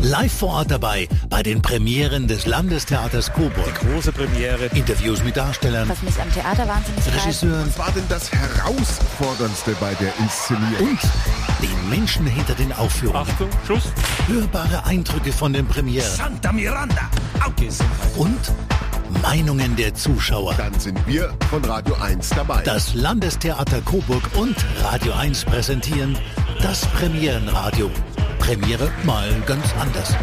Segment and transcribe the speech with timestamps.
[0.00, 3.52] Live vor Ort dabei bei den Premieren des Landestheaters Coburg.
[3.80, 4.66] Die große Premiere.
[4.66, 7.04] Interviews mit Darstellern, Was mich am Theater wahnsinnig.
[7.24, 10.88] Regisseuren Was war denn das Herausforderndste bei der Inszenierung?
[10.90, 11.00] und
[11.62, 13.28] den Menschen hinter den Aufführungen.
[13.28, 13.92] Achtung, Schuss.
[14.28, 17.10] Hörbare Eindrücke von den Premieren Santa Miranda.
[18.16, 18.38] und
[19.22, 20.54] Meinungen der Zuschauer.
[20.54, 22.62] Dann sind wir von Radio 1 dabei.
[22.62, 26.16] Das Landestheater Coburg und Radio 1 präsentieren
[26.62, 27.90] das Premierenradio.
[28.38, 30.14] Premiere mal ganz anders.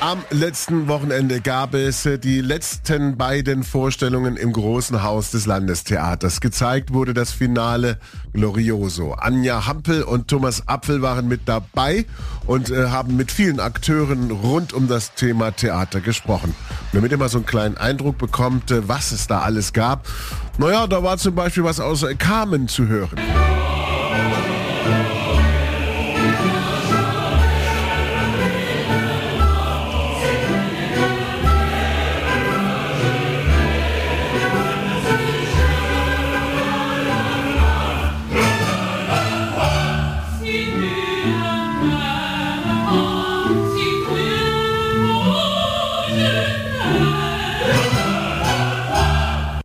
[0.00, 6.40] Am letzten Wochenende gab es äh, die letzten beiden Vorstellungen im großen Haus des Landestheaters.
[6.40, 7.98] Gezeigt wurde das Finale
[8.32, 9.14] Glorioso.
[9.14, 12.06] Anja Hampel und Thomas Apfel waren mit dabei
[12.46, 16.54] und äh, haben mit vielen Akteuren rund um das Thema Theater gesprochen.
[16.92, 20.06] Damit ihr mal so einen kleinen Eindruck bekommt, äh, was es da alles gab.
[20.58, 23.18] Naja, da war zum Beispiel was aus Carmen zu hören.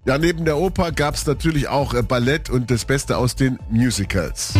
[0.05, 3.57] Ja, neben der Oper gab es natürlich auch äh, Ballett und das Beste aus den
[3.69, 4.53] Musicals.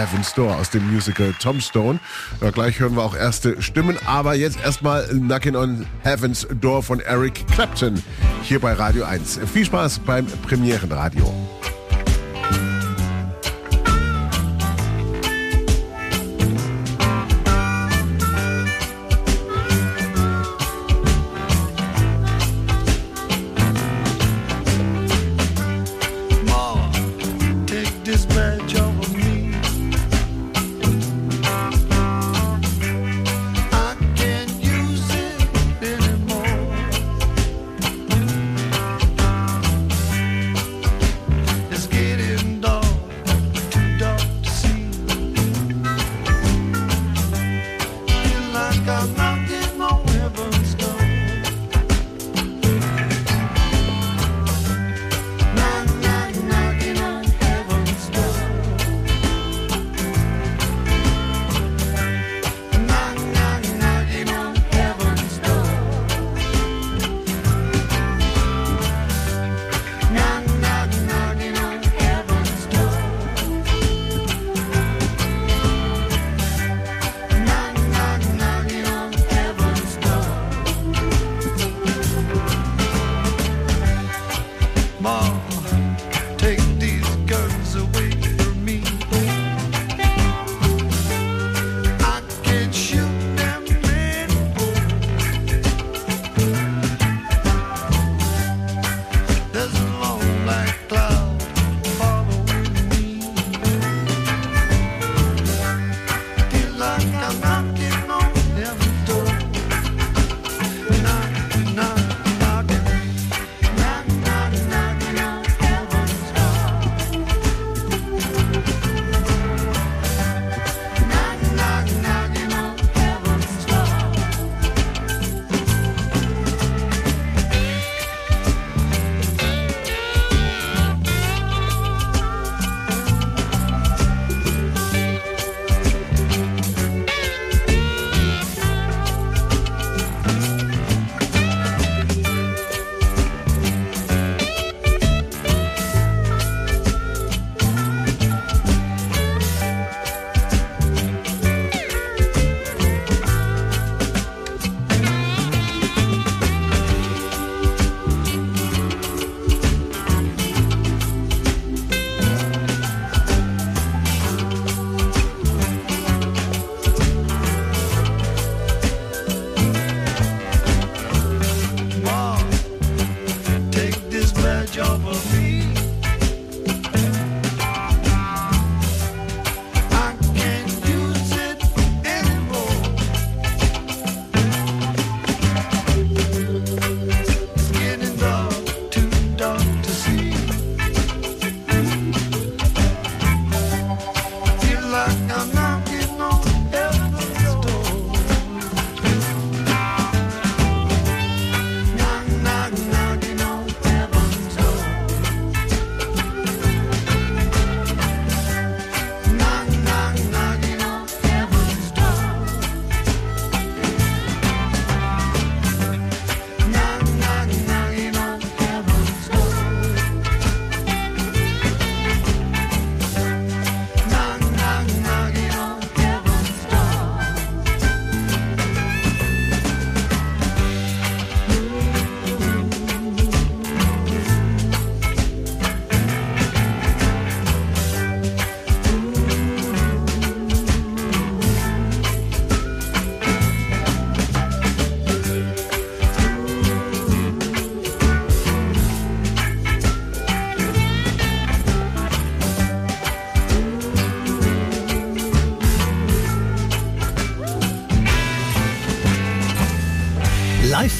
[0.00, 2.00] Heaven's Door aus dem Musical Tombstone.
[2.40, 7.00] Ja, gleich hören wir auch erste Stimmen, aber jetzt erstmal Knockin' on Heaven's Door von
[7.00, 8.02] Eric Clapton
[8.42, 9.40] hier bei Radio 1.
[9.52, 11.30] Viel Spaß beim Premierenradio.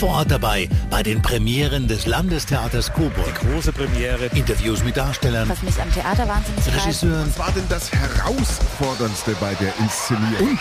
[0.01, 3.35] Vor Ort dabei bei den Premieren des Landestheaters Coburg.
[3.35, 4.31] Große Premiere.
[4.35, 6.75] Interviews mit Darstellern, was mich am Theater wahnsinnig.
[6.75, 10.49] Regisseuren Was war denn das Herausforderndste bei der Inszenierung?
[10.49, 10.61] und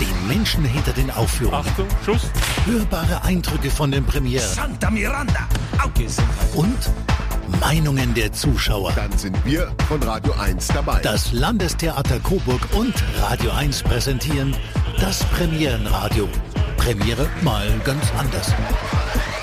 [0.00, 1.66] den Menschen hinter den Aufführungen.
[1.66, 2.30] Achtung, Schuss.
[2.66, 5.48] Hörbare Eindrücke von den Premieren Santa Miranda.
[6.54, 6.78] und
[7.60, 8.92] Meinungen der Zuschauer.
[8.92, 11.00] Dann sind wir von Radio 1 dabei.
[11.00, 14.54] Das Landestheater Coburg und Radio 1 präsentieren
[15.00, 16.28] das Premierenradio.
[16.88, 18.50] Premiere mal ganz anders.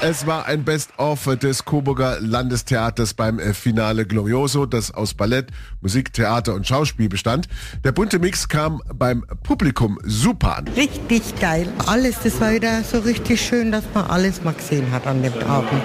[0.01, 6.11] Es war ein Best-of des Coburger Landestheaters beim äh, Finale Glorioso, das aus Ballett, Musik,
[6.11, 7.47] Theater und Schauspiel bestand.
[7.83, 10.67] Der bunte Mix kam beim Publikum super an.
[10.69, 11.71] Richtig geil.
[11.85, 15.33] Alles, das war wieder so richtig schön, dass man alles mal gesehen hat an dem
[15.47, 15.83] Abend.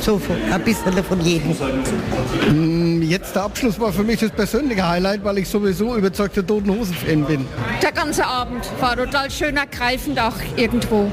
[0.00, 0.20] So
[0.52, 1.56] ein bisschen von jedem.
[3.04, 7.24] Jetzt der Abschluss war für mich das persönliche Highlight, weil ich sowieso überzeugter Toten Hosen-Fan
[7.24, 7.46] bin.
[7.82, 11.12] Der ganze Abend war total schön ergreifend auch irgendwo.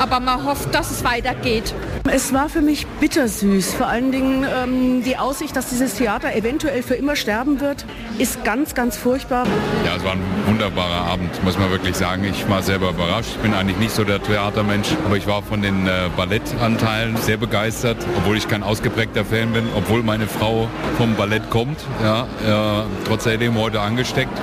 [0.00, 1.74] Aber man hofft, dass es weitergeht.
[2.10, 3.74] Es war für mich bittersüß.
[3.74, 7.86] Vor allen Dingen ähm, die Aussicht, dass dieses Theater eventuell für immer sterben wird,
[8.18, 9.46] ist ganz, ganz furchtbar.
[9.84, 12.24] Ja, es war ein wunderbarer Abend, muss man wirklich sagen.
[12.24, 13.30] Ich war selber überrascht.
[13.36, 17.36] Ich bin eigentlich nicht so der Theatermensch, aber ich war von den äh, Ballettanteilen sehr
[17.36, 20.68] begeistert, obwohl ich kein ausgeprägter Fan bin, obwohl meine Frau
[20.98, 21.78] vom Ballett kommt.
[22.02, 24.38] Ja, äh, trotz alledem heute angesteckt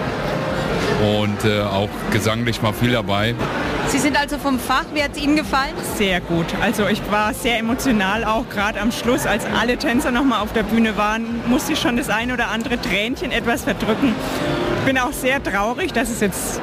[1.01, 3.35] und äh, auch gesanglich mal viel dabei.
[3.91, 4.85] Sie sind also vom Fach.
[4.93, 5.73] Wie hat es Ihnen gefallen?
[5.97, 6.45] Sehr gut.
[6.61, 10.53] Also ich war sehr emotional, auch gerade am Schluss, als alle Tänzer noch mal auf
[10.53, 14.15] der Bühne waren, musste ich schon das ein oder andere Tränchen etwas verdrücken.
[14.85, 16.61] Bin auch sehr traurig, dass es jetzt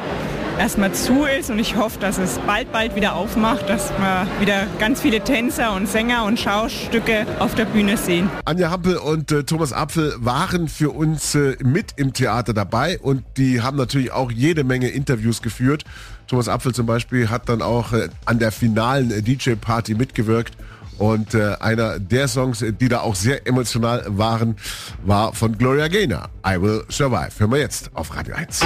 [0.58, 4.66] erstmal zu ist und ich hoffe, dass es bald, bald wieder aufmacht, dass wir wieder
[4.78, 8.28] ganz viele Tänzer und Sänger und Schaustücke auf der Bühne sehen.
[8.44, 13.24] Anja Hampel und äh, Thomas Apfel waren für uns äh, mit im Theater dabei und
[13.36, 15.84] die haben natürlich auch jede Menge Interviews geführt.
[16.26, 20.54] Thomas Apfel zum Beispiel hat dann auch äh, an der finalen äh, DJ-Party mitgewirkt.
[20.98, 24.56] Und äh, einer der Songs, äh, die da auch sehr emotional waren,
[25.04, 26.28] war von Gloria Gaynor.
[26.44, 27.30] I Will Survive.
[27.38, 28.62] Hören wir jetzt auf Radio 1.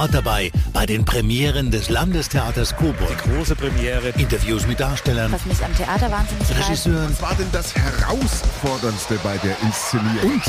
[0.00, 3.18] Ort dabei bei den Premieren des Landestheaters Coburg.
[3.18, 4.08] Große Premiere.
[4.16, 6.48] Interviews mit Darstellern, Was mich am Theater wahnsinnig.
[6.58, 10.32] Regisseuren Was war denn das Herausforderndste bei der Inszenierung?
[10.32, 10.42] und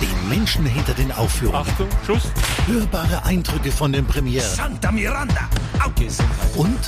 [0.00, 1.68] den Menschen hinter den Aufführungen.
[1.68, 2.22] Achtung, Schuss.
[2.66, 5.46] Hörbare Eindrücke von den Premieren Santa Miranda.
[6.56, 6.78] und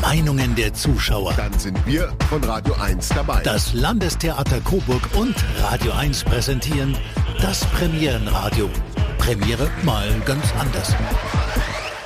[0.00, 1.34] Meinungen der Zuschauer.
[1.36, 3.42] Dann sind wir von Radio 1 dabei.
[3.42, 6.96] Das Landestheater Coburg und Radio 1 präsentieren
[7.42, 8.70] das Premierenradio.
[9.18, 10.94] Premiere mal ganz anders.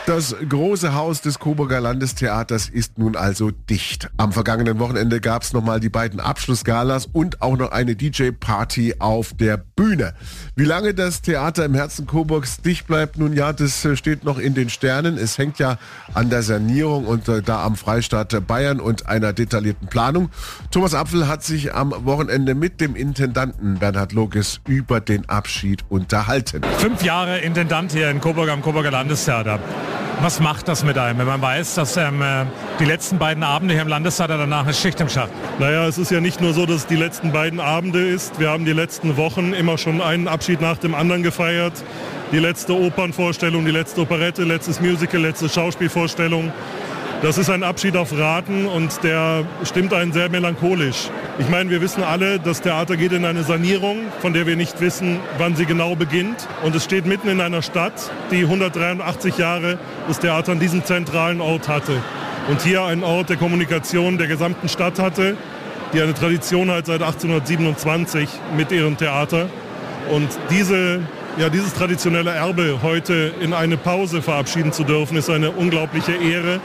[0.07, 4.11] Das große Haus des Coburger Landestheaters ist nun also dicht.
[4.17, 9.35] Am vergangenen Wochenende gab es nochmal die beiden Abschlussgalas und auch noch eine DJ-Party auf
[9.35, 10.15] der Bühne.
[10.57, 14.39] Wie lange das Theater im Herzen Coburgs dicht bleibt, nun ja, das äh, steht noch
[14.39, 15.19] in den Sternen.
[15.19, 15.79] Es hängt ja
[16.15, 20.31] an der Sanierung und äh, da am Freistaat Bayern und einer detaillierten Planung.
[20.71, 26.63] Thomas Apfel hat sich am Wochenende mit dem Intendanten Bernhard Loges über den Abschied unterhalten.
[26.79, 29.61] Fünf Jahre Intendant hier in Coburg am Coburger Landestheater.
[30.23, 32.45] Was macht das mit einem, wenn man weiß, dass ähm, äh,
[32.79, 35.31] die letzten beiden Abende hier im Landestheater danach eine Schicht im Schacht?
[35.59, 38.39] Naja, es ist ja nicht nur so, dass es die letzten beiden Abende ist.
[38.39, 41.73] Wir haben die letzten Wochen immer schon einen Abschied nach dem anderen gefeiert.
[42.33, 46.53] Die letzte Opernvorstellung, die letzte Operette, letztes Musical, letzte Schauspielvorstellung.
[47.23, 51.11] Das ist ein Abschied auf Raten und der stimmt einen sehr melancholisch.
[51.39, 54.81] Ich meine, wir wissen alle, das Theater geht in eine Sanierung, von der wir nicht
[54.81, 56.49] wissen, wann sie genau beginnt.
[56.63, 57.93] Und es steht mitten in einer Stadt,
[58.31, 61.93] die 183 Jahre das Theater an diesem zentralen Ort hatte.
[62.49, 65.37] Und hier ein Ort der Kommunikation der gesamten Stadt hatte,
[65.93, 69.51] die eine Tradition hat seit 1827 mit ihrem Theater.
[70.11, 71.01] Und diese,
[71.37, 76.61] ja, dieses traditionelle Erbe heute in eine Pause verabschieden zu dürfen, ist eine unglaubliche Ehre,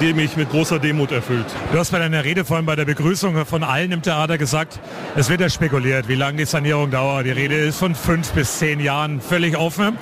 [0.00, 1.46] die mich mit großer Demut erfüllt.
[1.72, 4.78] Du hast bei deiner Rede vorhin bei der Begrüßung von allen im Theater gesagt,
[5.14, 7.26] es wird ja spekuliert, wie lange die Sanierung dauert.
[7.26, 9.96] Die Rede ist von fünf bis zehn Jahren völlig offen.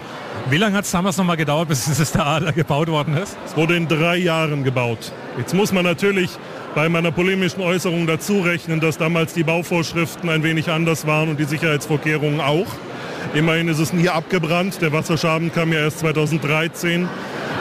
[0.51, 3.37] Wie lange hat es damals noch mal gedauert, bis dieses Theater gebaut worden ist?
[3.47, 5.13] Es wurde in drei Jahren gebaut.
[5.39, 6.31] Jetzt muss man natürlich
[6.75, 11.39] bei meiner polemischen Äußerung dazu rechnen, dass damals die Bauvorschriften ein wenig anders waren und
[11.39, 12.67] die Sicherheitsvorkehrungen auch.
[13.33, 14.83] Immerhin ist es nie abgebrannt.
[14.83, 17.09] Der Wasserschaden kam ja erst 2013.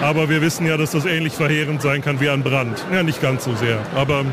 [0.03, 2.85] Aber wir wissen ja, dass das ähnlich verheerend sein kann wie ein Brand.
[2.91, 4.25] Ja, nicht ganz so sehr, aber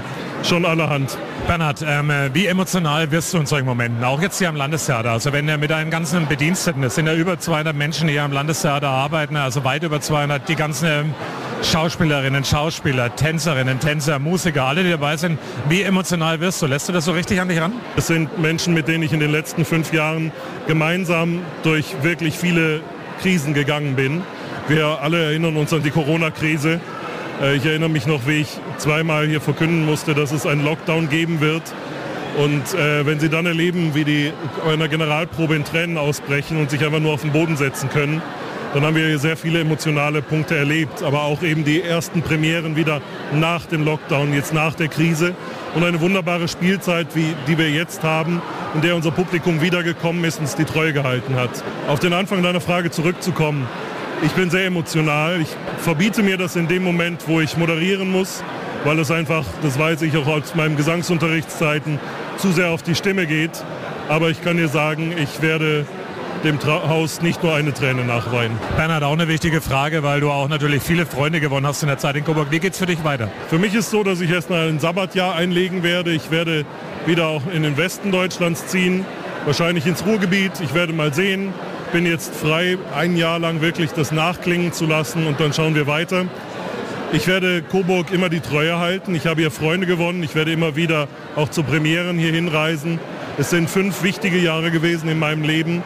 [0.43, 1.17] schon allerhand.
[1.47, 5.13] Bernhard, ähm, äh, wie emotional wirst du in solchen Momenten, auch jetzt hier am Landestheater?
[5.13, 8.25] Also wenn er mit deinen ganzen Bediensteten, es sind ja über 200 Menschen, die hier
[8.25, 11.15] am Landestheater arbeiten, also weit über 200, die ganzen ähm,
[11.63, 15.39] Schauspielerinnen, Schauspieler, Tänzerinnen, Tänzer, Musiker, alle, die dabei sind.
[15.69, 16.67] Wie emotional wirst du?
[16.67, 17.75] Lässt du das so richtig an dich ran?
[17.97, 20.33] Es sind Menschen, mit denen ich in den letzten fünf Jahren
[20.67, 22.81] gemeinsam durch wirklich viele
[23.23, 24.23] Krisen gegangen bin.
[24.71, 26.81] Wir alle erinnern uns an die Corona-Krise.
[27.43, 31.09] Äh, Ich erinnere mich noch, wie ich zweimal hier verkünden musste, dass es einen Lockdown
[31.09, 31.65] geben wird.
[32.39, 34.33] Und äh, wenn Sie dann erleben, wie die
[34.65, 38.23] einer Generalprobe in Tränen ausbrechen und sich einfach nur auf den Boden setzen können,
[38.73, 41.03] dann haben wir hier sehr viele emotionale Punkte erlebt.
[41.03, 43.01] Aber auch eben die ersten Premieren wieder
[43.33, 45.35] nach dem Lockdown, jetzt nach der Krise.
[45.75, 48.41] Und eine wunderbare Spielzeit, wie, die wir jetzt haben,
[48.77, 51.51] in der unser Publikum wiedergekommen ist und uns die Treue gehalten hat.
[51.89, 53.67] Auf den Anfang deiner Frage zurückzukommen.
[54.23, 55.41] Ich bin sehr emotional.
[55.41, 55.49] Ich
[55.79, 58.45] verbiete mir das in dem Moment, wo ich moderieren muss,
[58.85, 61.99] weil es einfach, das weiß ich auch aus meinen Gesangsunterrichtszeiten,
[62.37, 63.65] zu sehr auf die Stimme geht.
[64.09, 65.87] Aber ich kann dir sagen, ich werde
[66.45, 68.59] dem Tra Haus nicht nur eine Träne nachweinen.
[68.77, 71.99] Bernhard, auch eine wichtige Frage, weil du auch natürlich viele Freunde gewonnen hast in der
[71.99, 72.49] Zeit in Coburg.
[72.51, 73.31] Wie geht's für dich weiter?
[73.49, 76.13] Für mich ist so, dass ich erstmal ein Sabbatjahr einlegen werde.
[76.13, 76.67] Ich werde
[77.07, 79.07] wieder auch in den Westen Deutschlands ziehen,
[79.47, 80.53] wahrscheinlich ins Ruhrgebiet.
[80.63, 81.55] Ich werde mal sehen.
[81.93, 85.89] Bin jetzt frei, ein Jahr lang wirklich das nachklingen zu lassen und dann schauen wir
[85.89, 86.27] weiter.
[87.13, 89.17] Ich werde Coburg immer die Treue halten.
[89.17, 90.23] Ich habe hier Freunde gewonnen.
[90.23, 93.01] Ich werde immer wieder auch zu Premieren hier hinreisen.
[93.39, 95.83] Es sind fünf wichtige Jahre gewesen in meinem Leben,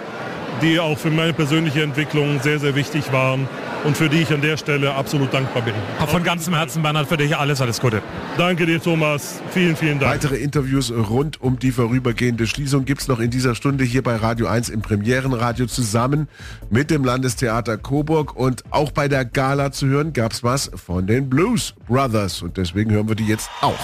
[0.60, 3.48] die auch für meine persönliche Entwicklung sehr, sehr wichtig waren
[3.84, 5.74] und für die ich an der Stelle absolut dankbar bin.
[6.06, 8.02] Von ganzem Herzen, Bernhard, für dich alles, alles Gute.
[8.36, 9.40] Danke dir, Thomas.
[9.50, 10.12] Vielen, vielen Dank.
[10.12, 14.46] Weitere Interviews rund um die vorübergehende Schließung gibt's noch in dieser Stunde hier bei Radio
[14.46, 16.28] 1 im Premierenradio zusammen
[16.70, 18.36] mit dem Landestheater Coburg.
[18.36, 22.42] Und auch bei der Gala zu hören gab's was von den Blues Brothers.
[22.42, 23.78] Und deswegen hören wir die jetzt auch.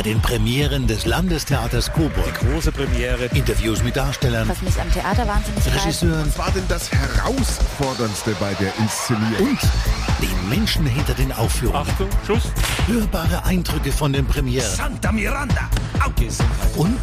[0.00, 2.32] Bei den Premieren des Landestheaters Coburg.
[2.40, 3.26] Große Premiere.
[3.34, 5.62] Interviews mit Darstellern, Was mich am Theater wahnsinnig.
[5.74, 9.48] Regisseuren Was war denn das Herausforderndste bei der Inszenierung?
[9.48, 9.58] und
[10.22, 11.86] den Menschen hinter den Aufführungen.
[11.86, 12.44] Achtung, Schuss.
[12.86, 15.68] Hörbare Eindrücke von den Premieren Santa Miranda.
[16.76, 16.98] und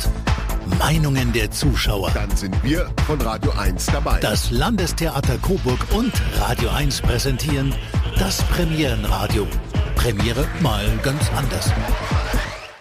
[0.79, 2.09] Meinungen der Zuschauer.
[2.15, 4.19] Dann sind wir von Radio 1 dabei.
[4.21, 7.75] Das Landestheater Coburg und Radio 1 präsentieren
[8.17, 9.45] das Premierenradio.
[9.95, 11.71] Premiere mal ganz anders.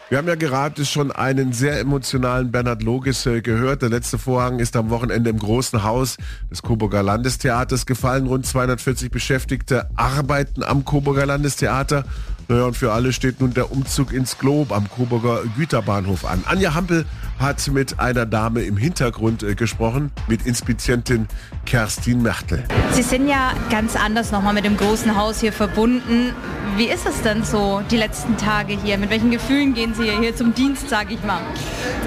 [0.09, 3.83] Wir haben ja gerade schon einen sehr emotionalen Bernhard Logis äh, gehört.
[3.83, 6.17] Der letzte Vorhang ist am Wochenende im großen Haus
[6.49, 8.29] des Coburger Landestheaters gefallen.
[8.29, 12.05] Rund 240 Beschäftigte arbeiten am Coburger Landestheater.
[12.49, 16.45] Naja, und für alle steht nun der Umzug ins Glob am Coburger Güterbahnhof an.
[16.47, 17.05] Anja Hampel
[17.39, 21.27] hat mit einer Dame im Hintergrund äh, gesprochen, mit Inspizientin
[21.67, 22.65] Kerstin Mertel.
[22.93, 26.33] Sie sind ja ganz anders nochmal mit dem großen Haus hier verbunden.
[26.77, 28.97] Wie ist es denn so, die letzten Tage hier?
[28.97, 31.41] Mit welchen Gefühlen gehen Sie hier zum Dienst, sage ich mal?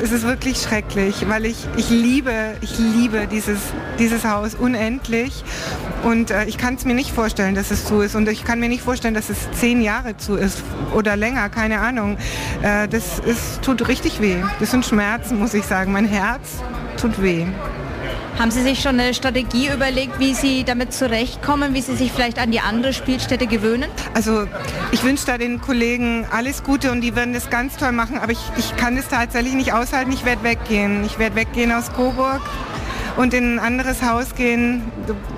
[0.02, 3.60] Es ist wirklich schrecklich, weil ich, ich liebe, ich liebe dieses,
[3.98, 5.44] dieses Haus unendlich.
[6.04, 8.16] Und äh, ich kann es mir nicht vorstellen, dass es zu ist.
[8.16, 10.64] Und ich kann mir nicht vorstellen, dass es zehn Jahre zu ist
[10.94, 12.18] oder länger, keine Ahnung.
[12.62, 14.38] Äh, das ist, tut richtig weh.
[14.60, 15.92] Das sind Schmerzen, muss ich sagen.
[15.92, 16.62] Mein Herz
[16.98, 17.46] tut weh.
[18.40, 22.40] Haben Sie sich schon eine Strategie überlegt, wie Sie damit zurechtkommen, wie Sie sich vielleicht
[22.40, 23.90] an die andere Spielstätte gewöhnen?
[24.14, 24.48] Also
[24.94, 28.32] ich wünsche da den Kollegen alles Gute und die werden das ganz toll machen, aber
[28.32, 30.14] ich, ich kann es tatsächlich nicht aushalten.
[30.14, 31.04] Ich werde weggehen.
[31.04, 32.42] Ich werde weggehen aus Coburg
[33.20, 34.82] und in ein anderes Haus gehen.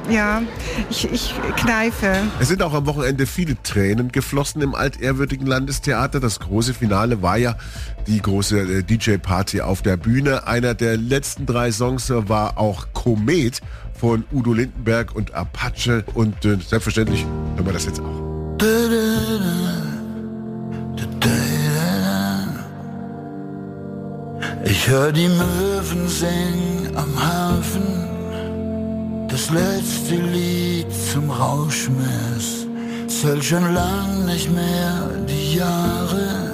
[0.07, 0.43] Ja,
[0.91, 2.13] ich, ich kneife.
[2.39, 6.19] Es sind auch am Wochenende viele Tränen geflossen im altehrwürdigen Landestheater.
[6.19, 7.55] Das große Finale war ja
[8.05, 10.45] die große äh, DJ-Party auf der Bühne.
[10.45, 13.61] Einer der letzten drei Songs war auch Komet
[13.99, 16.05] von Udo Lindenberg und Apache.
[16.13, 19.60] Und äh, selbstverständlich hören wir das jetzt auch.
[24.71, 27.87] Ich hör die Möwen singen am Hafen,
[29.27, 32.67] das letzte Lied zum Rauschmiss.
[33.07, 36.53] Zählt schon lang nicht mehr die Jahre,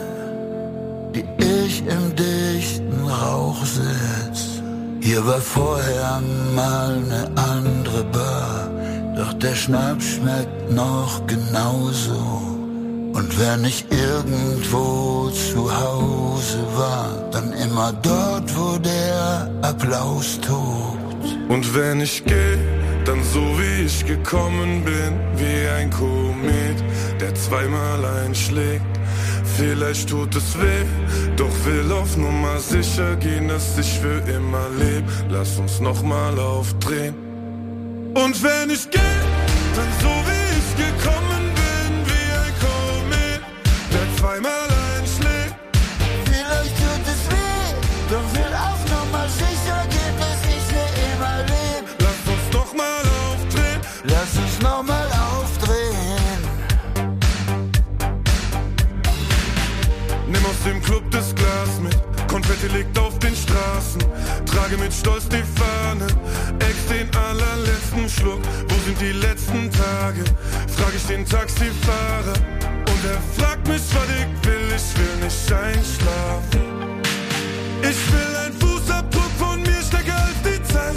[1.14, 1.26] die
[1.64, 4.64] ich im dichten Rauch sitz.
[5.00, 6.20] Hier war vorher
[6.56, 8.68] mal ne andere Bar,
[9.16, 12.57] doch der Schnaps schmeckt noch genauso.
[13.18, 21.26] Und wenn ich irgendwo zu Hause war, dann immer dort, wo der Applaus tobt.
[21.50, 22.58] Und wenn ich geh,
[23.06, 26.78] dann so wie ich gekommen bin, wie ein Komet,
[27.20, 28.86] der zweimal einschlägt.
[29.58, 30.86] Vielleicht tut es weh,
[31.38, 35.06] doch will auf Nummer sicher gehen, dass ich für immer leb.
[35.32, 37.16] Lass uns nochmal aufdrehen.
[38.14, 39.00] Und wenn ich geh,
[39.76, 41.47] dann so wie ich gekommen bin,
[60.88, 61.98] Club das Glas mit.
[62.30, 64.00] Konfetti liegt auf den Straßen.
[64.46, 66.08] Trage mit Stolz die Fahne.
[66.60, 68.40] Ex den allerletzten Schluck.
[68.70, 70.24] Wo sind die letzten Tage?
[70.78, 72.38] Frag ich den Taxifahrer.
[72.92, 74.68] Und er fragt mich, was ich will.
[74.78, 76.62] Ich will nicht einschlafen.
[77.82, 80.96] Ich will ein Fußabdruck von mir stärker als die Zeit.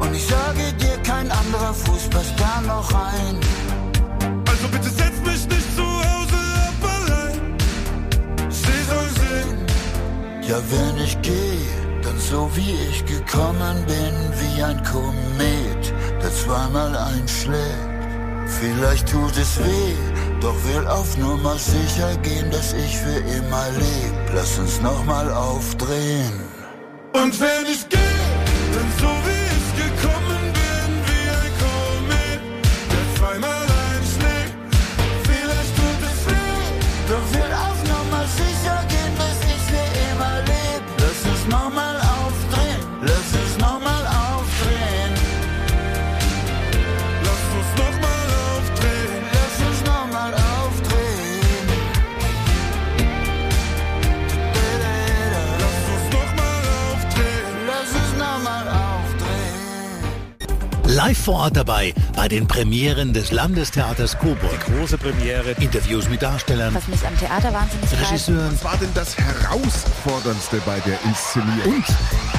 [0.00, 3.38] Und ich sage dir, kein anderer Fuß passt da noch rein.
[4.48, 5.29] Also bitte setz mich
[10.50, 16.92] Ja, wenn ich gehe, dann so wie ich gekommen bin, wie ein Komet, der zweimal
[16.96, 18.00] einschlägt.
[18.58, 19.94] Vielleicht tut es weh,
[20.40, 24.34] doch will auf Nummer sicher gehen, dass ich für immer leb.
[24.34, 26.32] Lass uns nochmal aufdrehen.
[27.12, 27.99] Und wenn ich gehe,
[61.02, 64.60] Live vor Ort dabei bei den Premieren des Landestheaters Coburg.
[64.66, 65.52] Große Premiere.
[65.58, 67.90] Interviews mit Darstellern, Was mich am Theater wahnsinnig.
[68.06, 71.72] Regisseuren Was war denn das Herausforderndste bei der Inszenierung?
[71.76, 71.84] und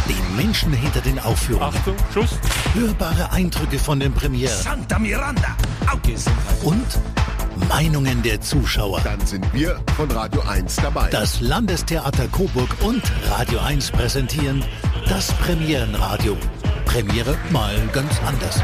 [0.08, 1.76] den Menschen hinter den Aufführungen.
[1.76, 2.38] Achtung, Schuss.
[2.76, 5.58] Hörbare Eindrücke von den Premieren Santa Miranda.
[6.62, 6.86] und
[7.68, 9.02] Meinungen der Zuschauer.
[9.04, 11.10] Dann sind wir von Radio 1 dabei.
[11.10, 14.64] Das Landestheater Coburg und Radio 1 präsentieren
[15.10, 16.38] das Premierenradio.
[16.92, 18.60] Premiere mal ganz anders.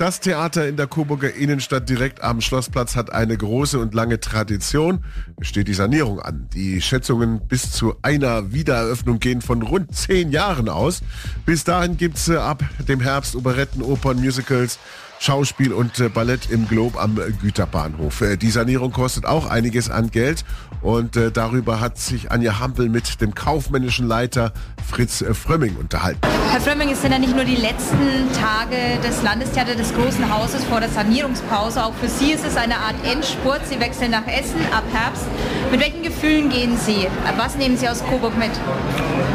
[0.00, 5.04] Das Theater in der Coburger Innenstadt direkt am Schlossplatz hat eine große und lange Tradition.
[5.40, 6.48] Es steht die Sanierung an.
[6.54, 11.02] Die Schätzungen bis zu einer Wiedereröffnung gehen von rund zehn Jahren aus.
[11.46, 14.80] Bis dahin gibt's äh, ab dem Herbst Operetten, Opern, Musicals,
[15.20, 18.22] Schauspiel und äh, Ballett im Glob am Güterbahnhof.
[18.22, 20.44] Äh, Die Sanierung kostet auch einiges an Geld
[20.82, 24.54] und darüber hat sich Anja Hampel mit dem kaufmännischen Leiter
[24.88, 26.20] Fritz äh, Frömming unterhalten.
[26.50, 30.64] Herr Frömming, es sind ja nicht nur die letzten Tage des Landestheaters des Großen Hauses
[30.64, 31.84] vor der Sanierungspause.
[31.84, 33.60] Auch für Sie ist es eine Art Endspurt.
[33.68, 35.24] Sie wechseln nach Essen ab Herbst.
[35.70, 37.06] Mit welchen Gefühlen gehen Sie?
[37.36, 38.50] Was nehmen Sie aus Coburg mit?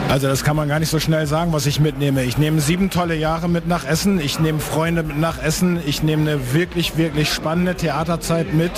[0.10, 2.24] Also das kann man gar nicht so schnell sagen, was ich mitnehme.
[2.24, 4.20] Ich nehme sieben tolle Jahre mit nach Essen.
[4.20, 5.80] Ich nehme Freunde mit nach Essen.
[5.86, 8.72] Ich nehme eine wirklich, wirklich spannende Theaterzeit mit.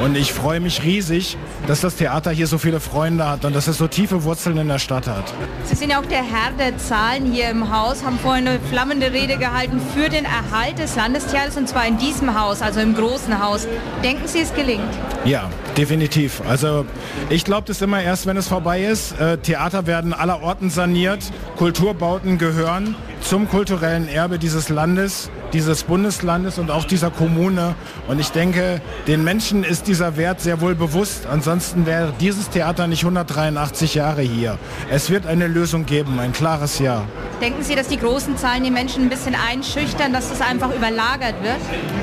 [0.00, 3.66] Und ich freue mich riesig, dass das Theater hier so viele Freunde hat und dass
[3.66, 5.24] es so tiefe Wurzeln in der Stadt hat.
[5.64, 9.12] Sie sind ja auch der Herr der Zahlen hier im Haus, haben vorhin eine flammende
[9.12, 13.42] Rede gehalten für den Erhalt des Landestheaters und zwar in diesem Haus, also im großen
[13.42, 13.66] Haus.
[14.04, 14.82] Denken Sie, es gelingt?
[15.24, 16.40] Ja, definitiv.
[16.48, 16.86] Also
[17.30, 19.18] ich glaube das immer erst, wenn es vorbei ist.
[19.18, 21.32] Äh, Theater werden aller Orten saniert.
[21.56, 27.74] Kulturbauten gehören zum kulturellen Erbe dieses Landes, dieses Bundeslandes und auch dieser Kommune.
[28.06, 31.26] Und ich denke, den Menschen ist dieser Wert sehr wohl bewusst.
[31.26, 34.58] Ansonsten wäre dieses Theater nicht 183 Jahre hier.
[34.90, 37.04] Es wird eine Lösung geben, ein klares Ja.
[37.40, 41.34] Denken Sie, dass die großen Zahlen die Menschen ein bisschen einschüchtern, dass das einfach überlagert
[41.42, 41.58] wird?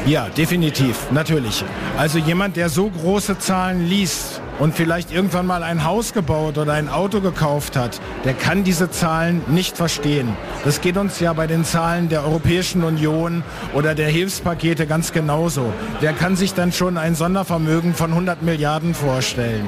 [0.06, 1.64] Ja, definitiv, natürlich.
[1.98, 6.74] Also jemand, der so große Zahlen liest und vielleicht irgendwann mal ein Haus gebaut oder
[6.74, 10.36] ein Auto gekauft hat, der kann diese Zahlen nicht verstehen.
[10.64, 15.74] Das geht uns ja bei den Zahlen der Europäischen Union oder der Hilfspakete ganz genauso.
[16.02, 19.66] Der kann sich dann schon ein Sondervermögen von 100 Milliarden vorstellen.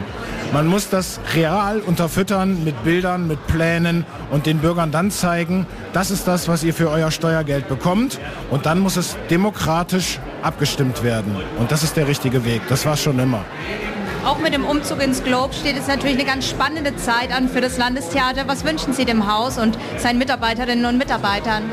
[0.54, 6.10] Man muss das real unterfüttern mit Bildern, mit Plänen und den Bürgern dann zeigen, das
[6.10, 8.20] ist das, was ihr für euer Steuergeld bekommt.
[8.50, 11.36] Und dann muss es demokratisch abgestimmt werden.
[11.60, 12.62] Und das ist der richtige Weg.
[12.70, 13.44] Das war schon immer.
[14.26, 17.62] Auch mit dem Umzug ins Globe steht jetzt natürlich eine ganz spannende Zeit an für
[17.62, 18.48] das Landestheater.
[18.48, 21.64] Was wünschen Sie dem Haus und seinen Mitarbeiterinnen und Mitarbeitern?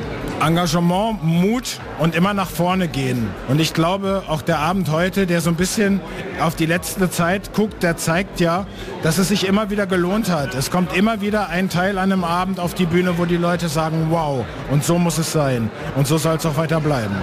[0.41, 3.31] Engagement, Mut und immer nach vorne gehen.
[3.49, 6.01] Und ich glaube, auch der Abend heute, der so ein bisschen
[6.41, 8.67] auf die letzte Zeit guckt, der zeigt ja,
[9.03, 10.55] dass es sich immer wieder gelohnt hat.
[10.55, 13.69] Es kommt immer wieder ein Teil an einem Abend auf die Bühne, wo die Leute
[13.69, 15.71] sagen, wow, und so muss es sein.
[15.97, 17.15] Und so soll es auch weiter bleiben.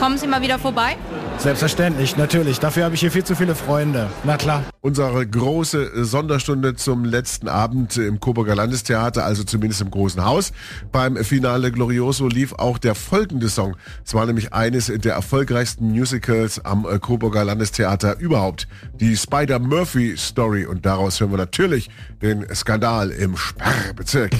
[0.00, 0.96] Kommen Sie mal wieder vorbei?
[1.38, 2.58] Selbstverständlich, natürlich.
[2.58, 4.08] Dafür habe ich hier viel zu viele Freunde.
[4.24, 4.64] Na klar.
[4.80, 10.52] Unsere große Sonderstunde zum letzten Abend im Coburger Landestheater, also zumindest im Großen Haus.
[10.90, 13.76] Beim Finale Glorioso lief auch der folgende Song.
[14.04, 18.66] Es war nämlich eines der erfolgreichsten Musicals am äh, Coburger Landestheater überhaupt.
[19.00, 20.64] Die Spider-Murphy-Story.
[20.64, 21.90] Und daraus hören wir natürlich
[22.22, 24.30] den Skandal im Sperrbezirk.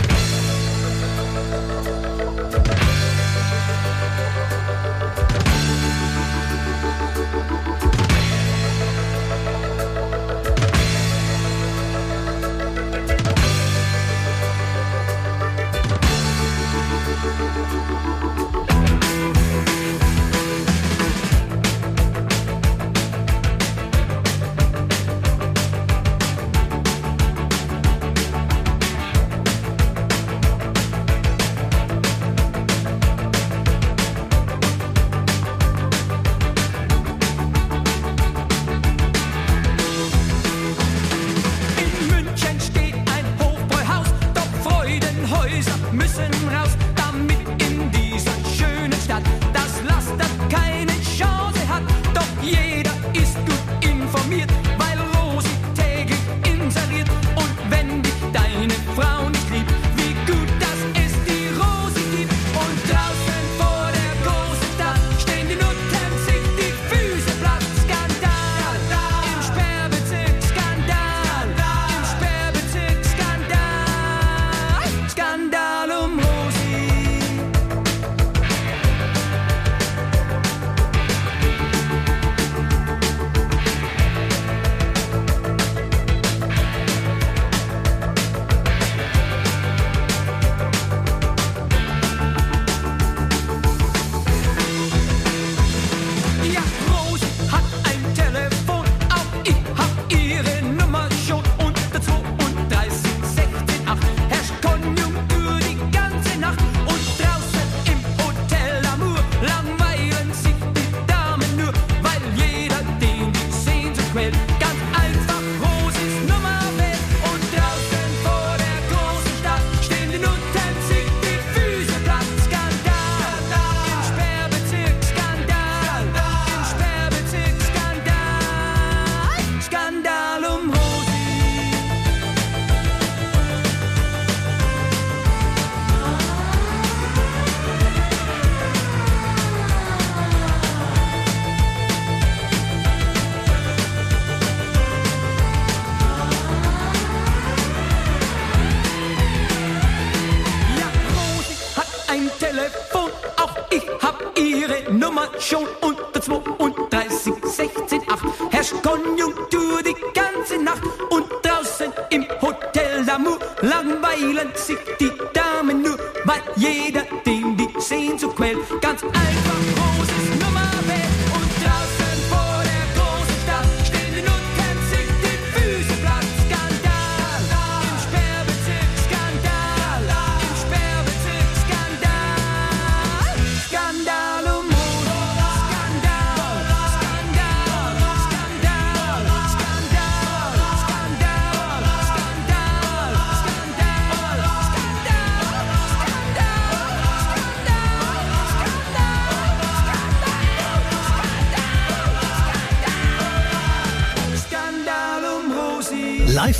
[155.12, 158.25] War schon unter 32, 16, 8.
[158.51, 160.83] Herrscht Konjunktur die ganze Nacht.
[161.11, 168.37] Und draußen im Hotel d'Amour langweilen sich die Damen nur, weil jeder den die Sehnsucht
[168.37, 168.59] quält.
[168.81, 170.84] Ganz einfach großes Nummerwelt.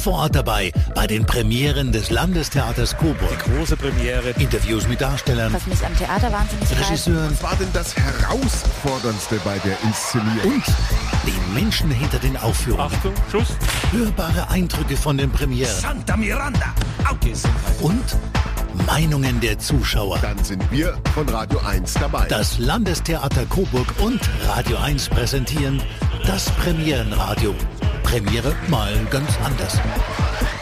[0.05, 3.43] Vor Ort dabei bei den Premieren des Landestheaters Coburg.
[3.47, 4.35] Die große Premiere.
[4.39, 6.79] Interviews mit Darstellern, Was mich am Theater wahnsinnig.
[6.79, 10.53] Regisseuren Was war denn das Herausforderndste bei der Inszenierung?
[10.53, 10.65] und
[11.27, 12.85] den Menschen hinter den Aufführungen.
[12.95, 13.57] Achtung, Schuss.
[13.93, 16.75] Hörbare Eindrücke von den Premieren Santa Miranda.
[17.81, 18.05] und
[18.87, 20.19] Meinungen der Zuschauer.
[20.21, 22.27] Dann sind wir von Radio 1 dabei.
[22.29, 25.81] Das Landestheater Coburg und Radio 1 präsentieren
[26.27, 27.55] das Premierenradio.
[28.15, 29.81] Premiere mal ganz anders.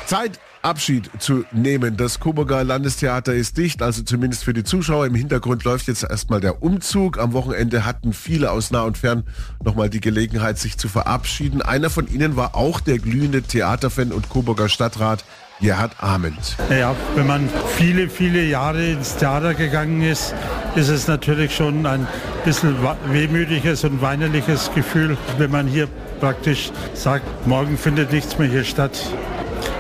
[0.07, 1.99] Zeit, Abschied zu nehmen.
[1.99, 5.05] Das Coburger Landestheater ist dicht, also zumindest für die Zuschauer.
[5.05, 7.19] Im Hintergrund läuft jetzt erstmal der Umzug.
[7.19, 9.25] Am Wochenende hatten viele aus nah und fern
[9.62, 11.61] nochmal die Gelegenheit, sich zu verabschieden.
[11.61, 15.23] Einer von ihnen war auch der glühende Theaterfan und Coburger Stadtrat
[15.61, 16.57] Gerhard Ahmed.
[16.71, 20.35] Ja, wenn man viele, viele Jahre ins Theater gegangen ist,
[20.75, 22.09] ist es natürlich schon ein
[22.47, 22.77] bisschen
[23.09, 25.88] wehmütiges und weinerliches Gefühl, wenn man hier
[26.23, 28.93] praktisch sagt, morgen findet nichts mehr hier statt.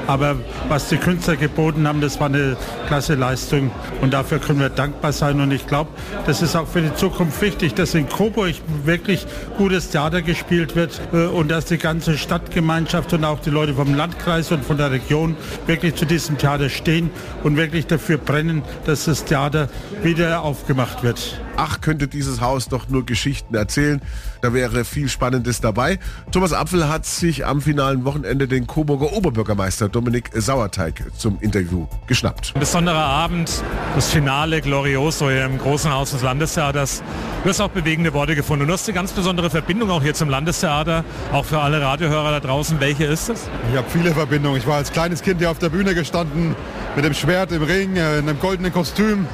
[0.06, 0.36] Aber
[0.68, 5.12] was die Künstler geboten haben, das war eine klasse Leistung und dafür können wir dankbar
[5.12, 5.40] sein.
[5.40, 5.90] Und ich glaube,
[6.26, 9.26] das ist auch für die Zukunft wichtig, dass in Coburg wirklich
[9.58, 13.94] gutes Theater gespielt wird äh, und dass die ganze Stadtgemeinschaft und auch die Leute vom
[13.94, 15.36] Landkreis und von der Region
[15.66, 17.10] wirklich zu diesem Theater stehen
[17.42, 19.68] und wirklich dafür brennen, dass das Theater
[20.02, 21.40] wieder aufgemacht wird.
[21.56, 24.00] Ach, könnte dieses Haus doch nur Geschichten erzählen.
[24.40, 25.98] Da wäre viel Spannendes dabei.
[26.30, 32.52] Thomas Apfel hat sich am finalen Wochenende den Coburger Oberbürgermeister Dominik Sauerteig zum Interview geschnappt.
[32.54, 33.62] Ein besonderer Abend,
[33.94, 37.02] das Finale Glorioso hier im großen Haus des Landestheaters.
[37.44, 38.66] Du hast auch bewegende Worte gefunden.
[38.66, 42.40] Du hast eine ganz besondere Verbindung auch hier zum Landestheater, auch für alle Radiohörer da
[42.40, 42.80] draußen.
[42.80, 43.48] Welche ist es?
[43.70, 44.58] Ich habe viele Verbindungen.
[44.58, 46.56] Ich war als kleines Kind hier auf der Bühne gestanden,
[46.96, 49.26] mit dem Schwert im Ring, äh, in einem goldenen Kostüm.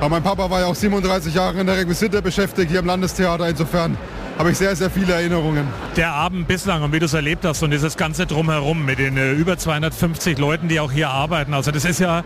[0.00, 3.48] Aber mein Papa war ja auch 37 Jahre in der Requisite beschäftigt hier im Landestheater.
[3.48, 3.96] Insofern
[4.38, 5.66] habe ich sehr, sehr viele Erinnerungen.
[5.96, 9.16] Der Abend bislang und wie du es erlebt hast und dieses ganze Drumherum mit den
[9.16, 11.54] äh, über 250 Leuten, die auch hier arbeiten.
[11.54, 12.22] Also das ist ja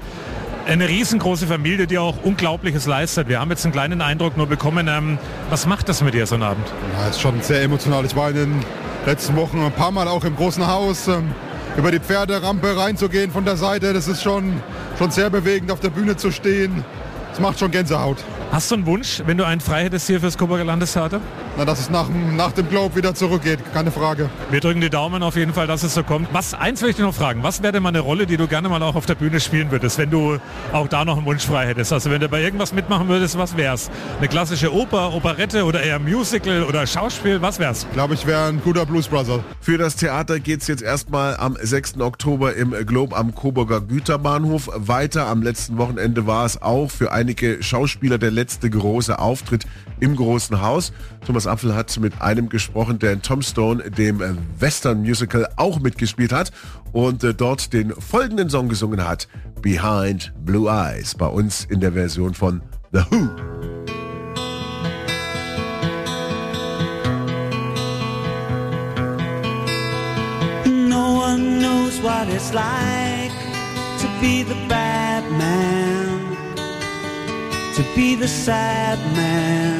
[0.66, 3.28] eine riesengroße Familie, die auch Unglaubliches leistet.
[3.28, 4.88] Wir haben jetzt einen kleinen Eindruck nur bekommen.
[4.88, 5.18] Ähm,
[5.48, 6.66] was macht das mit dir so ein Abend?
[6.98, 8.04] Ja, ist schon sehr emotional.
[8.04, 8.64] Ich war in den
[9.06, 11.08] letzten Wochen ein paar Mal auch im großen Haus.
[11.08, 11.32] ähm,
[11.76, 14.60] Über die Pferderampe reinzugehen von der Seite, das ist schon,
[14.98, 16.84] schon sehr bewegend, auf der Bühne zu stehen.
[17.30, 18.18] Das macht schon Gänsehaut.
[18.50, 21.20] Hast du einen Wunsch, wenn du einen frei hättest hier fürs Coburger Landestheater?
[21.60, 24.30] Na, dass es nach, dem- nach dem Globe wieder zurückgeht, keine Frage.
[24.50, 26.26] Wir drücken die Daumen auf jeden Fall, dass es so kommt.
[26.32, 27.42] Was, eins möchte ich noch fragen.
[27.42, 29.70] Was wäre denn mal eine Rolle, die du gerne mal auch auf der Bühne spielen
[29.70, 30.38] würdest, wenn du
[30.72, 31.92] auch da noch einen Wunsch frei hättest?
[31.92, 33.90] Also wenn du bei irgendwas mitmachen würdest, was wär's?
[34.16, 37.42] Eine klassische Oper, Operette oder eher Musical oder Schauspiel?
[37.42, 37.86] Was wär's?
[37.92, 39.44] Glaube ich, wäre ein guter Blues Brother.
[39.60, 42.00] Für das Theater geht's jetzt erstmal am 6.
[42.00, 45.26] Oktober im Globe am Coburger Güterbahnhof weiter.
[45.26, 49.66] Am letzten Wochenende war es auch für einige Schauspieler der letzte große Auftritt
[50.02, 50.94] im großen Haus.
[51.26, 55.80] Thomas Apfel hat mit einem gesprochen, der in Tom Stone, dem äh, Western Musical, auch
[55.80, 56.52] mitgespielt hat
[56.92, 59.28] und äh, dort den folgenden Song gesungen hat.
[59.60, 61.14] Behind Blue Eyes.
[61.14, 63.28] Bei uns in der Version von The Who.
[72.02, 73.30] What it's like
[73.98, 76.34] to be the bad man,
[77.74, 79.79] to be the sad man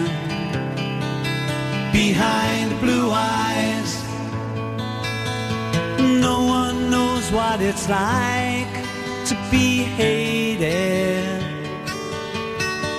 [1.93, 4.03] behind blue eyes.
[5.99, 8.73] No one knows what it's like
[9.27, 11.43] to be hated,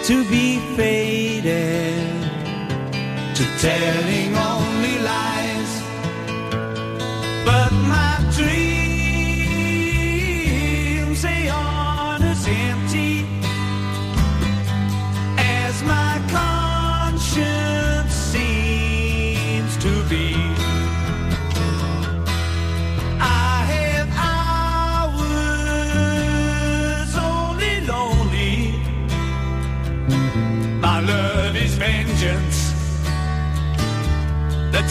[0.06, 2.24] to be faded,
[3.36, 4.61] to telling only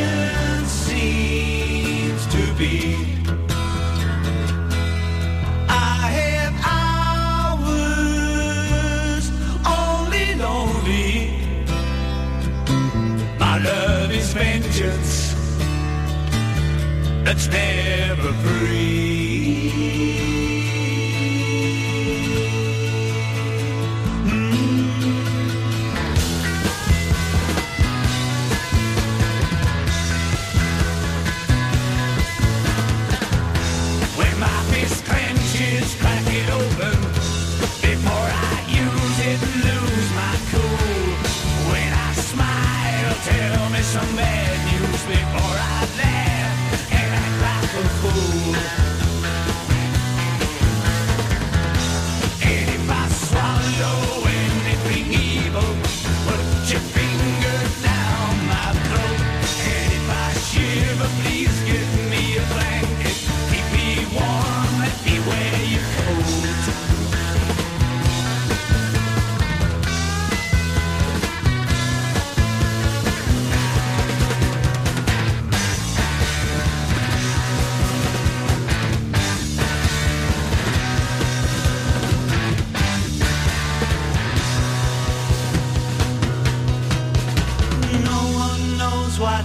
[0.00, 3.20] solution seems to be.
[13.62, 15.34] love is vengeance
[17.24, 19.09] that's never free.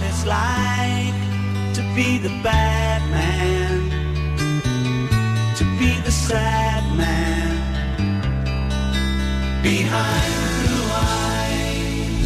[0.08, 1.14] It's like
[1.74, 3.90] to be the bad man,
[5.56, 7.56] to be the sad man
[9.62, 10.45] behind.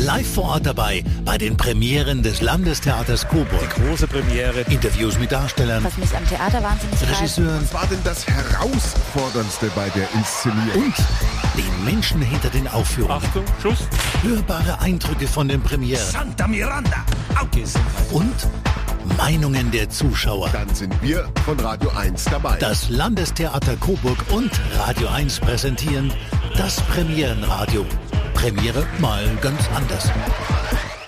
[0.04, 3.74] Live vor Ort dabei bei den Premieren des Landestheaters Coburg.
[3.76, 4.60] Die große Premiere.
[4.70, 7.18] Interviews mit Darstellern, Was mich am Theater wahnsinnig.
[7.18, 7.60] Regisseuren.
[7.62, 10.84] Was war denn das Herausforderndste bei der Inszenierung?
[10.84, 10.94] Und
[11.56, 13.22] den Menschen hinter den Aufführungen.
[13.22, 13.78] Achtung, Schuss.
[14.22, 16.02] Hörbare Eindrücke von den Premieren.
[16.02, 17.04] Santa Miranda.
[18.12, 18.34] Und
[19.18, 20.48] Meinungen der Zuschauer.
[20.50, 22.56] Dann sind wir von Radio 1 dabei.
[22.58, 26.10] Das Landestheater Coburg und Radio 1 präsentieren
[26.56, 27.84] das Premierenradio.
[28.34, 30.10] Premiere mal ganz anders.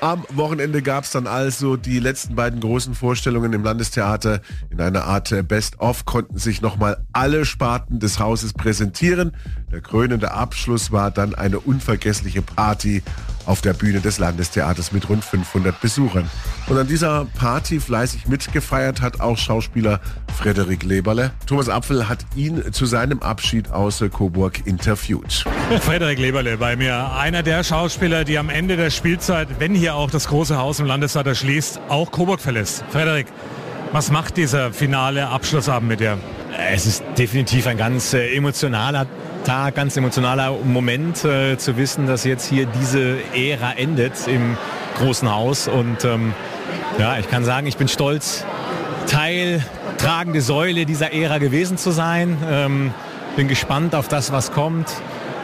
[0.02, 4.40] Am Wochenende gab es dann also die letzten beiden großen Vorstellungen im Landestheater.
[4.68, 9.30] In einer Art Best-of konnten sich nochmal alle Sparten des Hauses präsentieren.
[9.70, 13.02] Der krönende Abschluss war dann eine unvergessliche Party
[13.46, 16.28] auf der Bühne des Landestheaters mit rund 500 Besuchern.
[16.68, 20.00] Und an dieser Party fleißig mitgefeiert hat auch Schauspieler
[20.36, 21.32] Frederik Leberle.
[21.46, 25.44] Thomas Apfel hat ihn zu seinem Abschied aus Coburg interviewt.
[25.80, 30.10] Frederik Leberle bei mir, einer der Schauspieler, die am Ende der Spielzeit, wenn hier auch
[30.10, 32.84] das große Haus im Landestheater schließt, auch Coburg verlässt.
[32.90, 33.26] Frederik,
[33.92, 36.18] was macht dieser finale Abschlussabend mit dir?
[36.72, 39.06] Es ist definitiv ein ganz äh, emotionaler
[39.44, 44.56] Tag, ganz emotionaler Moment äh, zu wissen, dass jetzt hier diese Ära endet im
[44.98, 45.68] großen Haus.
[45.68, 46.32] Und ähm,
[46.98, 48.44] ja, ich kann sagen, ich bin stolz,
[49.06, 49.64] Teil,
[49.98, 52.38] tragende Säule dieser Ära gewesen zu sein.
[52.50, 52.94] Ähm,
[53.36, 54.88] bin gespannt auf das, was kommt.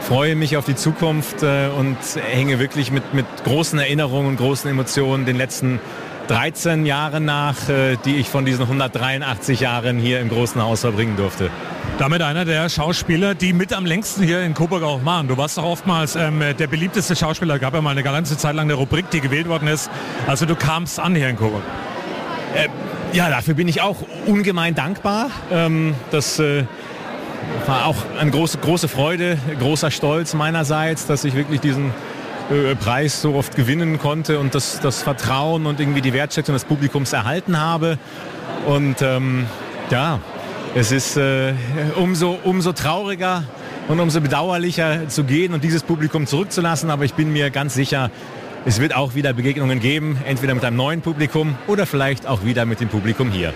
[0.01, 1.96] Freue mich auf die Zukunft äh, und
[2.30, 5.80] hänge wirklich mit, mit großen Erinnerungen und großen Emotionen den letzten
[6.29, 11.16] 13 Jahren nach, äh, die ich von diesen 183 Jahren hier im großen Haus verbringen
[11.16, 11.51] durfte.
[11.99, 15.29] Damit einer der Schauspieler, die mit am längsten hier in Coburg auch machen.
[15.29, 18.66] Du warst doch oftmals ähm, der beliebteste Schauspieler, gab ja mal eine ganze Zeit lang
[18.66, 19.91] eine Rubrik, die gewählt worden ist.
[20.26, 21.62] Also du kamst an hier in Coburg.
[22.55, 22.68] Äh,
[23.16, 25.31] ja, dafür bin ich auch ungemein dankbar.
[25.51, 26.64] Ähm, das äh,
[27.66, 31.93] war auch eine große, große Freude, großer Stolz meinerseits, dass ich wirklich diesen
[32.51, 36.64] äh, Preis so oft gewinnen konnte und das, das Vertrauen und irgendwie die Wertschätzung des
[36.64, 37.99] Publikums erhalten habe.
[38.66, 39.46] Und ähm,
[39.90, 40.20] ja,
[40.74, 41.53] es ist äh,
[41.96, 43.44] umso, umso trauriger
[43.88, 46.90] und umso bedauerlicher zu gehen und dieses Publikum zurückzulassen.
[46.90, 48.11] Aber ich bin mir ganz sicher,
[48.64, 52.66] es wird auch wieder Begegnungen geben, entweder mit einem neuen Publikum oder vielleicht auch wieder
[52.66, 53.55] mit dem Publikum hier.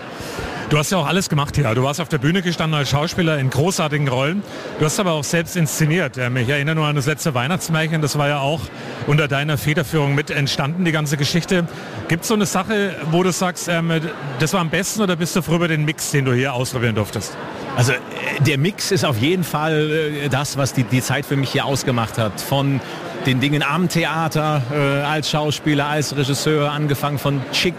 [0.72, 1.74] Du hast ja auch alles gemacht hier.
[1.74, 4.42] Du warst auf der Bühne gestanden als Schauspieler in großartigen Rollen.
[4.78, 6.16] Du hast aber auch selbst inszeniert.
[6.16, 8.00] Ähm, Ich erinnere nur an das letzte Weihnachtsmärchen.
[8.00, 8.62] Das war ja auch
[9.06, 11.68] unter deiner Federführung mit entstanden, die ganze Geschichte.
[12.08, 14.00] Gibt es so eine Sache, wo du sagst, ähm,
[14.38, 16.94] das war am besten oder bist du froh über den Mix, den du hier ausprobieren
[16.94, 17.36] durftest?
[17.76, 17.96] Also äh,
[18.40, 19.90] der Mix ist auf jeden Fall
[20.24, 22.40] äh, das, was die, die Zeit für mich hier ausgemacht hat.
[22.40, 22.80] Von
[23.26, 27.74] den Dingen am Theater, äh, als Schauspieler, als Regisseur, angefangen von Chick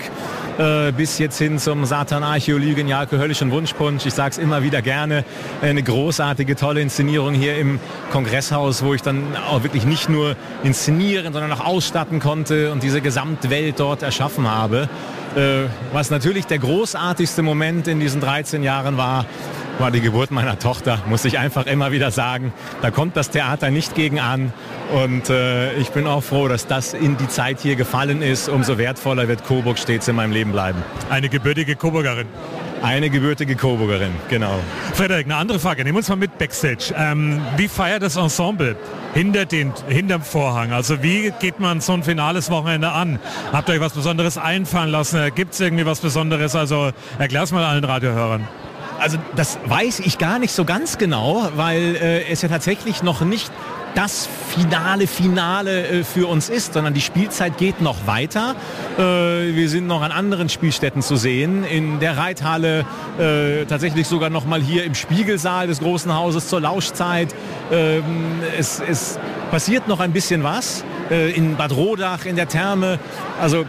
[0.57, 4.05] äh, bis jetzt hin zum Satan Archäologie, Genialke, Höllischen Wunschpunsch.
[4.05, 5.25] Ich sage es immer wieder gerne.
[5.61, 7.79] Eine großartige, tolle Inszenierung hier im
[8.11, 13.01] Kongresshaus, wo ich dann auch wirklich nicht nur inszenieren, sondern auch ausstatten konnte und diese
[13.01, 14.89] Gesamtwelt dort erschaffen habe.
[15.35, 19.25] Äh, was natürlich der großartigste Moment in diesen 13 Jahren war,
[19.79, 22.53] war die Geburt meiner Tochter, muss ich einfach immer wieder sagen.
[22.81, 24.53] Da kommt das Theater nicht gegen an.
[24.93, 28.49] Und äh, ich bin auch froh, dass das in die Zeit hier gefallen ist.
[28.49, 30.83] Umso wertvoller wird Coburg stets in meinem Leben bleiben.
[31.09, 32.27] Eine gebürtige Coburgerin.
[32.83, 34.59] Eine gebürtige Coburgerin, genau.
[34.93, 35.85] Frederik, eine andere Frage.
[35.85, 36.93] Nehmen wir uns mal mit Backstage.
[36.97, 38.75] Ähm, wie feiert das Ensemble
[39.13, 40.73] hinter den, hinterm Vorhang?
[40.73, 43.19] Also wie geht man so ein finales Wochenende an?
[43.53, 45.33] Habt ihr euch was Besonderes einfallen lassen?
[45.33, 46.57] Gibt es irgendwie was Besonderes?
[46.57, 48.49] Also erklär's mal allen Radiohörern.
[49.03, 53.19] Also das weiß ich gar nicht so ganz genau, weil äh, es ja tatsächlich noch
[53.19, 53.51] nicht
[53.95, 58.55] das finale Finale äh, für uns ist, sondern die Spielzeit geht noch weiter.
[58.97, 62.85] Äh, wir sind noch an anderen Spielstätten zu sehen, in der Reithalle,
[63.19, 67.35] äh, tatsächlich sogar noch mal hier im Spiegelsaal des großen Hauses zur Lauschzeit.
[67.73, 69.19] Ähm, es, es
[69.51, 72.99] passiert noch ein bisschen was äh, in Bad Rodach, in der Therme.
[73.41, 73.65] Also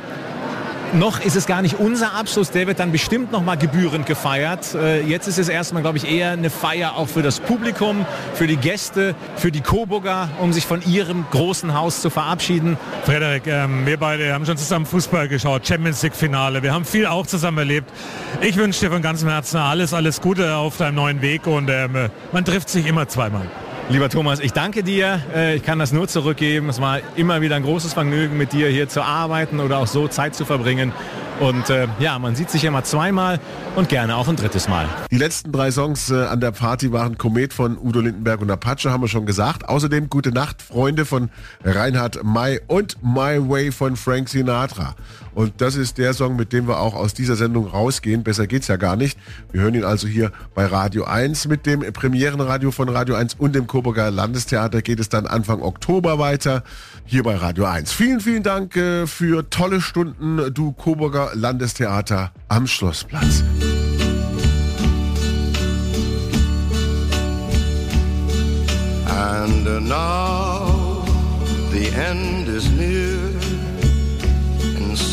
[0.94, 4.74] noch ist es gar nicht unser Abschluss, der wird dann bestimmt noch mal gebührend gefeiert.
[4.74, 8.46] Äh, jetzt ist es erstmal, glaube ich, eher eine Feier auch für das Publikum, für
[8.46, 12.76] die Gäste, für die Coburger, um sich von ihrem großen Haus zu verabschieden.
[13.04, 16.62] Frederik, ähm, wir beide haben schon zusammen Fußball geschaut, Champions League Finale.
[16.62, 17.90] Wir haben viel auch zusammen erlebt.
[18.40, 22.10] Ich wünsche dir von ganzem Herzen alles, alles Gute auf deinem neuen Weg und ähm,
[22.32, 23.46] man trifft sich immer zweimal.
[23.90, 25.20] Lieber Thomas, ich danke dir.
[25.34, 26.68] Äh, Ich kann das nur zurückgeben.
[26.70, 30.08] Es war immer wieder ein großes Vergnügen, mit dir hier zu arbeiten oder auch so
[30.08, 30.92] Zeit zu verbringen.
[31.40, 33.40] Und äh, ja, man sieht sich mal zweimal
[33.74, 34.86] und gerne auch ein drittes Mal.
[35.10, 38.90] Die letzten drei Songs äh, an der Party waren Komet von Udo Lindenberg und Apache,
[38.90, 39.68] haben wir schon gesagt.
[39.68, 41.30] Außerdem Gute Nacht, Freunde von
[41.64, 44.94] Reinhard May und My Way von Frank Sinatra.
[45.34, 48.22] Und das ist der Song, mit dem wir auch aus dieser Sendung rausgehen.
[48.22, 49.18] Besser geht's ja gar nicht.
[49.52, 53.54] Wir hören ihn also hier bei Radio 1 mit dem Premierenradio von Radio 1 und
[53.54, 56.62] dem Coburger Landestheater geht es dann Anfang Oktober weiter
[57.04, 57.92] hier bei Radio 1.
[57.92, 63.42] Vielen, vielen Dank äh, für tolle Stunden, du Coburger Landestheater am Schlossplatz.
[69.06, 71.04] And now
[71.70, 73.23] the end is near,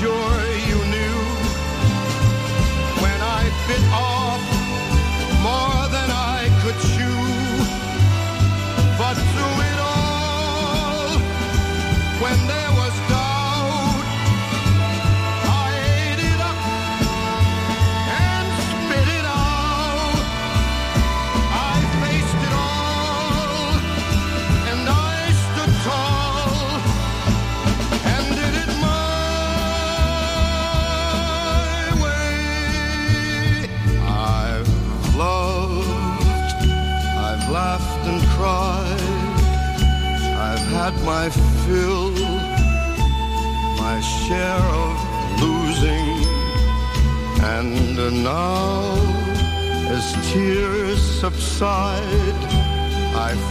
[0.00, 0.49] sure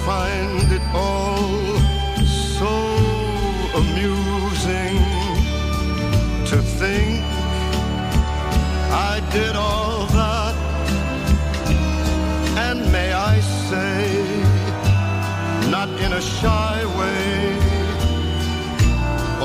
[0.10, 1.78] find it all
[2.60, 2.74] so
[3.82, 4.98] amusing
[6.50, 7.22] to think
[9.12, 10.56] I did all that.
[12.68, 13.36] And may I
[13.70, 14.00] say,
[15.76, 17.30] not in a shy way.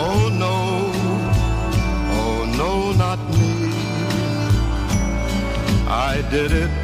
[0.07, 0.59] Oh no,
[2.21, 2.73] oh no,
[3.05, 3.53] not me.
[5.87, 6.84] I did it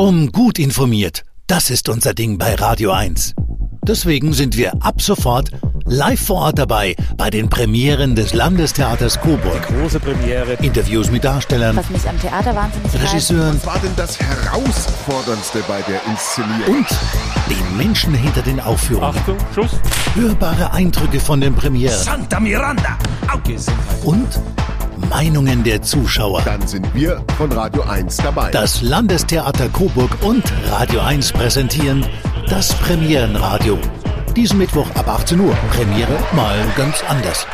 [0.00, 1.24] Rundum gut informiert.
[1.46, 3.34] Das ist unser Ding bei Radio 1.
[3.86, 5.50] Deswegen sind wir ab sofort
[5.84, 9.60] live vor Ort dabei bei den Premieren des Landestheaters Coburg.
[9.68, 10.54] Große Premiere.
[10.62, 12.94] Interviews mit Darstellern, Was mich am Theater wahnsinnig.
[12.94, 16.76] Regisseuren Was war denn das Herausforderndste bei der Inszenierung?
[16.76, 16.86] und
[17.50, 19.14] den Menschen hinter den Aufführungen.
[19.18, 19.72] Achtung, Schuss.
[20.14, 22.96] Hörbare Eindrücke von den Premieren Santa Miranda.
[24.04, 24.28] und
[25.08, 26.42] Meinungen der Zuschauer.
[26.42, 28.50] Dann sind wir von Radio 1 dabei.
[28.50, 32.06] Das Landestheater Coburg und Radio 1 präsentieren
[32.48, 33.78] das Premierenradio.
[34.36, 35.54] Diesen Mittwoch ab 18 Uhr.
[35.72, 37.46] Premiere mal ganz anders.